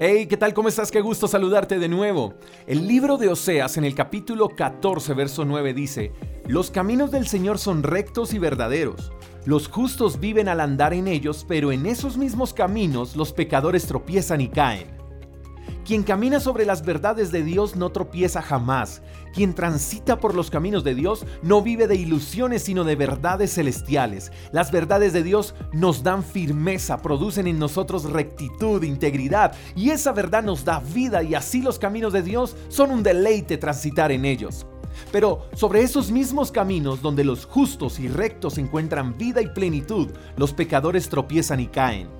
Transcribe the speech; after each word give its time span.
Hey, 0.00 0.28
¿qué 0.28 0.36
tal? 0.36 0.54
¿Cómo 0.54 0.68
estás? 0.68 0.92
Qué 0.92 1.00
gusto 1.00 1.26
saludarte 1.26 1.80
de 1.80 1.88
nuevo. 1.88 2.34
El 2.68 2.86
libro 2.86 3.16
de 3.16 3.30
Oseas 3.30 3.78
en 3.78 3.84
el 3.84 3.96
capítulo 3.96 4.48
14, 4.48 5.12
verso 5.12 5.44
9 5.44 5.74
dice, 5.74 6.12
Los 6.46 6.70
caminos 6.70 7.10
del 7.10 7.26
Señor 7.26 7.58
son 7.58 7.82
rectos 7.82 8.32
y 8.32 8.38
verdaderos. 8.38 9.10
Los 9.44 9.66
justos 9.66 10.20
viven 10.20 10.46
al 10.46 10.60
andar 10.60 10.94
en 10.94 11.08
ellos, 11.08 11.44
pero 11.48 11.72
en 11.72 11.84
esos 11.84 12.16
mismos 12.16 12.54
caminos 12.54 13.16
los 13.16 13.32
pecadores 13.32 13.86
tropiezan 13.86 14.40
y 14.40 14.46
caen. 14.46 14.97
Quien 15.88 16.02
camina 16.02 16.38
sobre 16.38 16.66
las 16.66 16.84
verdades 16.84 17.32
de 17.32 17.42
Dios 17.42 17.74
no 17.74 17.88
tropieza 17.88 18.42
jamás. 18.42 19.00
Quien 19.32 19.54
transita 19.54 20.20
por 20.20 20.34
los 20.34 20.50
caminos 20.50 20.84
de 20.84 20.94
Dios 20.94 21.24
no 21.40 21.62
vive 21.62 21.86
de 21.86 21.94
ilusiones 21.94 22.62
sino 22.64 22.84
de 22.84 22.94
verdades 22.94 23.54
celestiales. 23.54 24.30
Las 24.52 24.70
verdades 24.70 25.14
de 25.14 25.22
Dios 25.22 25.54
nos 25.72 26.02
dan 26.02 26.24
firmeza, 26.24 26.98
producen 26.98 27.46
en 27.46 27.58
nosotros 27.58 28.04
rectitud, 28.04 28.82
integridad 28.82 29.54
y 29.74 29.88
esa 29.88 30.12
verdad 30.12 30.42
nos 30.42 30.62
da 30.62 30.80
vida 30.80 31.22
y 31.22 31.34
así 31.34 31.62
los 31.62 31.78
caminos 31.78 32.12
de 32.12 32.20
Dios 32.20 32.54
son 32.68 32.90
un 32.90 33.02
deleite 33.02 33.56
transitar 33.56 34.12
en 34.12 34.26
ellos. 34.26 34.66
Pero 35.10 35.46
sobre 35.54 35.80
esos 35.80 36.10
mismos 36.10 36.52
caminos 36.52 37.00
donde 37.00 37.24
los 37.24 37.46
justos 37.46 37.98
y 37.98 38.08
rectos 38.08 38.58
encuentran 38.58 39.16
vida 39.16 39.40
y 39.40 39.48
plenitud, 39.48 40.08
los 40.36 40.52
pecadores 40.52 41.08
tropiezan 41.08 41.60
y 41.60 41.68
caen. 41.68 42.10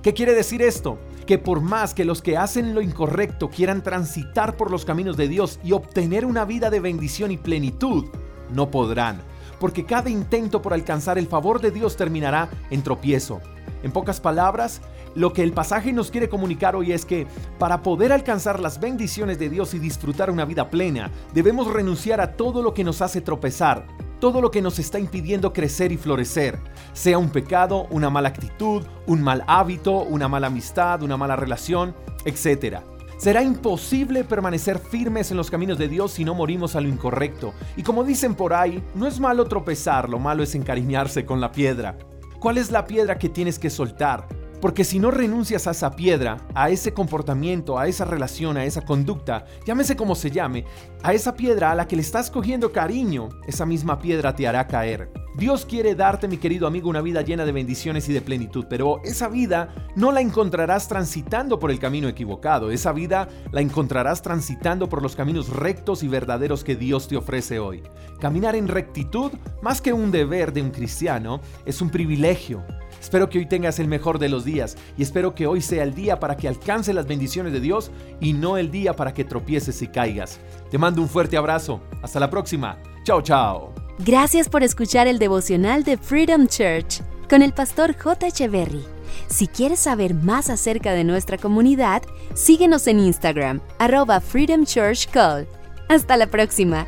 ¿Qué 0.00 0.14
quiere 0.14 0.32
decir 0.32 0.62
esto? 0.62 1.00
Que 1.26 1.38
por 1.38 1.60
más 1.60 1.92
que 1.92 2.04
los 2.04 2.22
que 2.22 2.36
hacen 2.36 2.74
lo 2.74 2.80
incorrecto 2.80 3.50
quieran 3.50 3.82
transitar 3.82 4.56
por 4.56 4.70
los 4.70 4.84
caminos 4.84 5.16
de 5.16 5.26
Dios 5.26 5.58
y 5.64 5.72
obtener 5.72 6.24
una 6.24 6.44
vida 6.44 6.70
de 6.70 6.80
bendición 6.80 7.32
y 7.32 7.36
plenitud, 7.36 8.06
no 8.52 8.70
podrán, 8.70 9.22
porque 9.58 9.84
cada 9.84 10.08
intento 10.08 10.62
por 10.62 10.72
alcanzar 10.72 11.18
el 11.18 11.26
favor 11.26 11.60
de 11.60 11.72
Dios 11.72 11.96
terminará 11.96 12.48
en 12.70 12.82
tropiezo. 12.82 13.40
En 13.82 13.90
pocas 13.90 14.20
palabras, 14.20 14.80
lo 15.16 15.32
que 15.32 15.42
el 15.42 15.52
pasaje 15.52 15.92
nos 15.92 16.10
quiere 16.10 16.28
comunicar 16.28 16.76
hoy 16.76 16.92
es 16.92 17.04
que 17.04 17.26
para 17.58 17.82
poder 17.82 18.12
alcanzar 18.12 18.60
las 18.60 18.78
bendiciones 18.78 19.38
de 19.38 19.48
Dios 19.48 19.74
y 19.74 19.78
disfrutar 19.78 20.30
una 20.30 20.44
vida 20.44 20.70
plena, 20.70 21.10
debemos 21.34 21.72
renunciar 21.72 22.20
a 22.20 22.36
todo 22.36 22.62
lo 22.62 22.74
que 22.74 22.84
nos 22.84 23.02
hace 23.02 23.20
tropezar, 23.20 23.86
todo 24.20 24.40
lo 24.40 24.50
que 24.50 24.62
nos 24.62 24.78
está 24.78 24.98
impidiendo 24.98 25.52
crecer 25.52 25.92
y 25.92 25.96
florecer, 25.96 26.58
sea 26.92 27.18
un 27.18 27.30
pecado, 27.30 27.86
una 27.90 28.10
mala 28.10 28.28
actitud, 28.28 28.82
un 29.06 29.22
mal 29.22 29.44
hábito, 29.46 30.02
una 30.02 30.28
mala 30.28 30.46
amistad, 30.46 31.02
una 31.02 31.16
mala 31.16 31.36
relación, 31.36 31.94
etc. 32.24 32.78
Será 33.18 33.42
imposible 33.42 34.24
permanecer 34.24 34.78
firmes 34.78 35.30
en 35.30 35.36
los 35.36 35.50
caminos 35.50 35.78
de 35.78 35.88
Dios 35.88 36.12
si 36.12 36.24
no 36.24 36.34
morimos 36.34 36.76
a 36.76 36.80
lo 36.80 36.88
incorrecto. 36.88 37.54
Y 37.76 37.82
como 37.82 38.04
dicen 38.04 38.34
por 38.34 38.52
ahí, 38.52 38.82
no 38.94 39.06
es 39.06 39.20
malo 39.20 39.46
tropezar, 39.46 40.08
lo 40.08 40.18
malo 40.18 40.42
es 40.42 40.54
encariñarse 40.54 41.24
con 41.24 41.40
la 41.40 41.52
piedra. 41.52 41.96
¿Cuál 42.40 42.58
es 42.58 42.70
la 42.70 42.84
piedra 42.84 43.18
que 43.18 43.30
tienes 43.30 43.58
que 43.58 43.70
soltar? 43.70 44.28
Porque 44.66 44.82
si 44.82 44.98
no 44.98 45.12
renuncias 45.12 45.68
a 45.68 45.70
esa 45.70 45.92
piedra, 45.92 46.38
a 46.52 46.70
ese 46.70 46.92
comportamiento, 46.92 47.78
a 47.78 47.86
esa 47.86 48.04
relación, 48.04 48.56
a 48.56 48.64
esa 48.64 48.80
conducta, 48.80 49.44
llámese 49.64 49.94
como 49.94 50.16
se 50.16 50.32
llame, 50.32 50.64
a 51.04 51.14
esa 51.14 51.36
piedra 51.36 51.70
a 51.70 51.76
la 51.76 51.86
que 51.86 51.94
le 51.94 52.02
estás 52.02 52.32
cogiendo 52.32 52.72
cariño, 52.72 53.28
esa 53.46 53.64
misma 53.64 54.00
piedra 54.00 54.34
te 54.34 54.48
hará 54.48 54.66
caer. 54.66 55.12
Dios 55.36 55.66
quiere 55.66 55.94
darte, 55.94 56.26
mi 56.26 56.38
querido 56.38 56.66
amigo, 56.66 56.90
una 56.90 57.00
vida 57.00 57.22
llena 57.22 57.44
de 57.44 57.52
bendiciones 57.52 58.08
y 58.08 58.12
de 58.12 58.22
plenitud, 58.22 58.66
pero 58.68 59.00
esa 59.04 59.28
vida 59.28 59.72
no 59.94 60.10
la 60.10 60.20
encontrarás 60.20 60.88
transitando 60.88 61.60
por 61.60 61.70
el 61.70 61.78
camino 61.78 62.08
equivocado, 62.08 62.72
esa 62.72 62.90
vida 62.90 63.28
la 63.52 63.60
encontrarás 63.60 64.20
transitando 64.20 64.88
por 64.88 65.00
los 65.00 65.14
caminos 65.14 65.48
rectos 65.48 66.02
y 66.02 66.08
verdaderos 66.08 66.64
que 66.64 66.74
Dios 66.74 67.06
te 67.06 67.16
ofrece 67.16 67.60
hoy. 67.60 67.84
Caminar 68.18 68.56
en 68.56 68.66
rectitud, 68.66 69.30
más 69.62 69.80
que 69.80 69.92
un 69.92 70.10
deber 70.10 70.52
de 70.52 70.62
un 70.62 70.70
cristiano, 70.70 71.40
es 71.64 71.80
un 71.80 71.90
privilegio. 71.90 72.64
Espero 73.00 73.28
que 73.28 73.38
hoy 73.38 73.46
tengas 73.46 73.78
el 73.78 73.88
mejor 73.88 74.18
de 74.18 74.28
los 74.28 74.44
días 74.44 74.76
y 74.96 75.02
espero 75.02 75.34
que 75.34 75.46
hoy 75.46 75.60
sea 75.60 75.82
el 75.82 75.94
día 75.94 76.18
para 76.18 76.36
que 76.36 76.48
alcance 76.48 76.92
las 76.92 77.06
bendiciones 77.06 77.52
de 77.52 77.60
Dios 77.60 77.90
y 78.20 78.32
no 78.32 78.56
el 78.56 78.70
día 78.70 78.94
para 78.94 79.14
que 79.14 79.24
tropieces 79.24 79.80
y 79.82 79.88
caigas. 79.88 80.38
Te 80.70 80.78
mando 80.78 81.02
un 81.02 81.08
fuerte 81.08 81.36
abrazo. 81.36 81.80
Hasta 82.02 82.20
la 82.20 82.30
próxima. 82.30 82.78
Chao, 83.04 83.22
chao. 83.22 83.72
Gracias 83.98 84.48
por 84.48 84.62
escuchar 84.62 85.06
el 85.06 85.18
devocional 85.18 85.84
de 85.84 85.96
Freedom 85.96 86.46
Church 86.46 87.00
con 87.28 87.42
el 87.42 87.52
pastor 87.52 87.96
J. 87.96 88.26
Echeverry. 88.26 88.84
Si 89.28 89.48
quieres 89.48 89.80
saber 89.80 90.14
más 90.14 90.50
acerca 90.50 90.92
de 90.92 91.04
nuestra 91.04 91.38
comunidad, 91.38 92.02
síguenos 92.34 92.86
en 92.86 93.00
Instagram, 93.00 93.60
arroba 93.78 94.20
Freedom 94.20 94.64
Church 94.64 95.08
Call. 95.10 95.46
Hasta 95.88 96.16
la 96.16 96.26
próxima. 96.26 96.86